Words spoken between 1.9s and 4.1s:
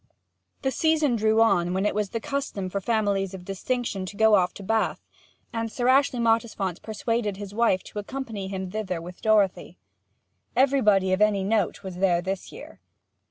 was the custom for families of distinction